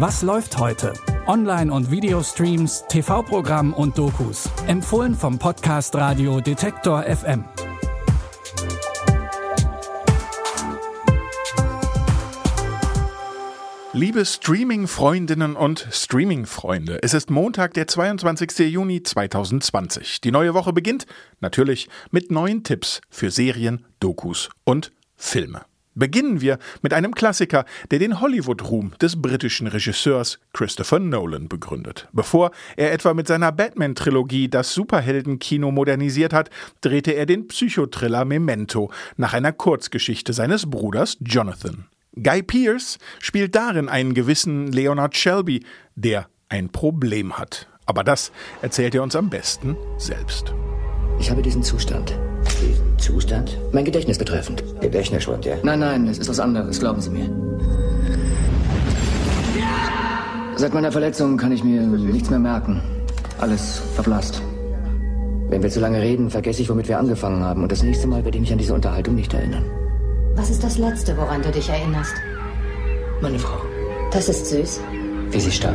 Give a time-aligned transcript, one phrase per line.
[0.00, 0.92] Was läuft heute?
[1.26, 4.48] Online- und Videostreams, TV-Programm und Dokus.
[4.68, 7.44] Empfohlen vom Podcast Radio Detektor FM.
[13.92, 18.70] Liebe Streaming-Freundinnen und Streaming-Freunde, es ist Montag, der 22.
[18.70, 20.20] Juni 2020.
[20.20, 21.06] Die neue Woche beginnt
[21.40, 25.67] natürlich mit neuen Tipps für Serien, Dokus und Filme.
[25.98, 32.06] Beginnen wir mit einem Klassiker, der den Hollywood-Ruhm des britischen Regisseurs Christopher Nolan begründet.
[32.12, 36.50] Bevor er etwa mit seiner Batman-Trilogie das Superheldenkino modernisiert hat,
[36.82, 41.86] drehte er den Psychothriller Memento nach einer Kurzgeschichte seines Bruders Jonathan.
[42.14, 45.64] Guy Pearce spielt darin einen gewissen Leonard Shelby,
[45.96, 47.66] der ein Problem hat.
[47.86, 48.30] Aber das
[48.62, 50.54] erzählt er uns am besten selbst.
[51.18, 52.16] Ich habe diesen Zustand.
[53.08, 53.56] Zustand?
[53.72, 54.62] Mein Gedächtnis betreffend.
[54.82, 55.54] Gedächtnisschwund, ja?
[55.62, 57.26] Nein, nein, es ist was anderes, glauben Sie mir.
[60.56, 62.82] Seit meiner Verletzung kann ich mir nichts mehr merken.
[63.38, 64.42] Alles verblasst.
[65.48, 67.62] Wenn wir zu lange reden, vergesse ich, womit wir angefangen haben.
[67.62, 69.64] Und das nächste Mal werde ich mich an diese Unterhaltung nicht erinnern.
[70.34, 72.12] Was ist das Letzte, woran du dich erinnerst?
[73.22, 73.56] Meine Frau,
[74.12, 74.80] Das ist süß.
[75.30, 75.74] wie sie starb.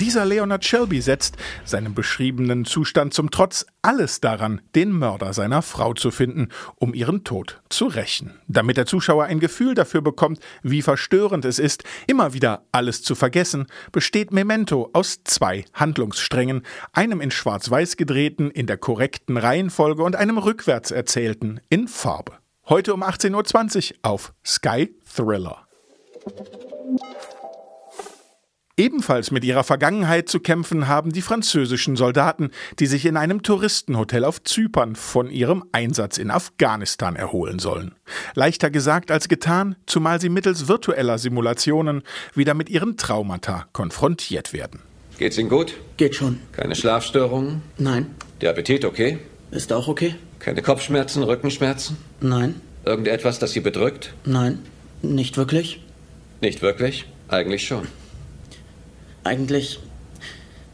[0.00, 5.92] Dieser Leonard Shelby setzt, seinem beschriebenen Zustand zum Trotz, alles daran, den Mörder seiner Frau
[5.92, 8.40] zu finden, um ihren Tod zu rächen.
[8.48, 13.14] Damit der Zuschauer ein Gefühl dafür bekommt, wie verstörend es ist, immer wieder alles zu
[13.14, 16.62] vergessen, besteht Memento aus zwei Handlungssträngen,
[16.94, 22.38] einem in Schwarz-Weiß gedrehten, in der korrekten Reihenfolge und einem rückwärts erzählten, in Farbe.
[22.70, 25.66] Heute um 18.20 Uhr auf Sky Thriller.
[28.80, 34.24] Ebenfalls mit ihrer Vergangenheit zu kämpfen haben die französischen Soldaten, die sich in einem Touristenhotel
[34.24, 37.94] auf Zypern von ihrem Einsatz in Afghanistan erholen sollen.
[38.32, 44.80] Leichter gesagt als getan, zumal sie mittels virtueller Simulationen wieder mit ihren Traumata konfrontiert werden.
[45.18, 45.74] Geht's Ihnen gut?
[45.98, 46.38] Geht schon.
[46.52, 47.60] Keine Schlafstörungen?
[47.76, 48.06] Nein.
[48.40, 49.18] Der Appetit okay?
[49.50, 50.14] Ist auch okay?
[50.38, 51.98] Keine Kopfschmerzen, Rückenschmerzen?
[52.22, 52.62] Nein.
[52.86, 54.14] Irgendetwas, das Sie bedrückt?
[54.24, 54.60] Nein.
[55.02, 55.82] Nicht wirklich?
[56.40, 57.04] Nicht wirklich?
[57.28, 57.86] Eigentlich schon.
[59.24, 59.80] Eigentlich.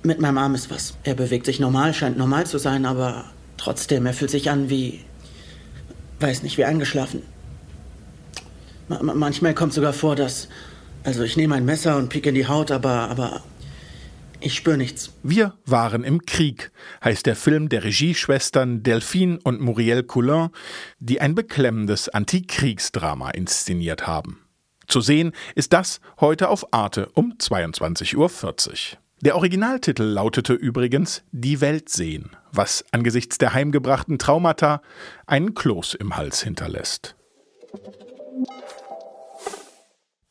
[0.02, 0.94] Mit meinem Arm ist was.
[1.02, 3.24] Er bewegt sich normal, scheint normal zu sein, aber
[3.56, 5.00] trotzdem, er fühlt sich an wie.
[6.20, 7.22] Weiß nicht, wie eingeschlafen.
[8.88, 10.48] Ma- manchmal kommt sogar vor, dass.
[11.04, 13.10] Also, ich nehme ein Messer und pieke in die Haut, aber.
[13.10, 13.42] aber.
[14.38, 15.12] Ich spüre nichts.
[15.22, 16.70] Wir waren im Krieg,
[17.02, 20.50] heißt der Film der Regieschwestern Delphine und Muriel Coulin,
[21.00, 24.45] die ein beklemmendes Antikriegsdrama inszeniert haben.
[24.86, 28.98] Zu sehen ist das heute auf Arte um 22.40 Uhr.
[29.22, 34.82] Der Originaltitel lautete übrigens Die Welt sehen, was angesichts der heimgebrachten Traumata
[35.26, 37.16] einen Kloß im Hals hinterlässt.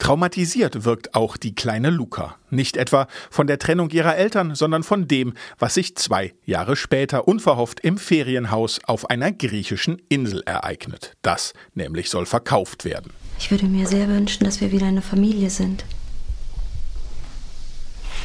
[0.06, 2.36] Traumatisiert wirkt auch die kleine Luca.
[2.52, 7.28] Nicht etwa von der Trennung ihrer Eltern, sondern von dem, was sich zwei Jahre später
[7.28, 11.14] unverhofft im Ferienhaus auf einer griechischen Insel ereignet.
[11.24, 13.14] Das nämlich soll verkauft werden.
[13.40, 15.86] Ich würde mir sehr wünschen, dass wir wieder eine Familie sind.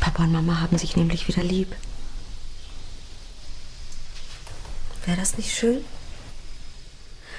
[0.00, 1.74] Papa und Mama haben sich nämlich wieder lieb.
[5.06, 5.78] Wäre das nicht schön?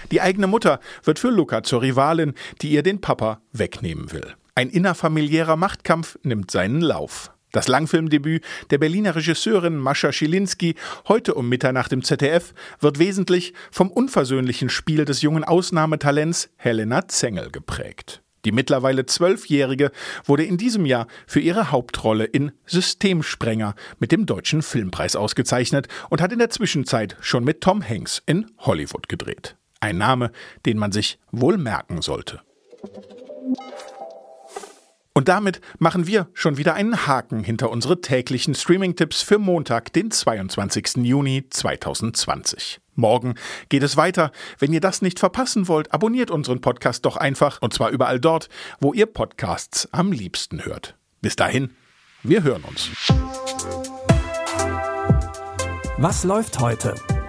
[0.10, 4.36] Die eigene Mutter wird für Luca zur Rivalin, die ihr den Papa wegnehmen will.
[4.56, 7.32] Ein innerfamiliärer Machtkampf nimmt seinen Lauf.
[7.52, 10.76] Das Langfilmdebüt der Berliner Regisseurin Mascha Schilinski,
[11.08, 17.52] heute um Mitternacht im ZDF, wird wesentlich vom unversöhnlichen Spiel des jungen Ausnahmetalents Helena Zengel
[17.52, 18.22] geprägt.
[18.46, 19.92] Die mittlerweile Zwölfjährige
[20.26, 26.22] wurde in diesem Jahr für ihre Hauptrolle in Systemsprenger mit dem Deutschen Filmpreis ausgezeichnet und
[26.22, 29.58] hat in der Zwischenzeit schon mit Tom Hanks in Hollywood gedreht.
[29.81, 30.31] Ein Name,
[30.66, 32.42] den man sich wohl merken sollte.
[35.14, 40.09] Und damit machen wir schon wieder einen Haken hinter unsere täglichen Streaming-Tipps für Montag, den
[40.09, 40.97] 22.
[40.97, 42.80] Juni 2020.
[42.96, 43.36] Morgen
[43.70, 44.31] geht es weiter.
[44.59, 48.47] Wenn ihr das nicht verpassen wollt, abonniert unseren Podcast doch einfach und zwar überall dort,
[48.79, 50.96] wo ihr Podcasts am liebsten hört.
[51.22, 51.72] Bis dahin,
[52.23, 52.90] wir hören uns.
[55.97, 56.96] Was läuft heute?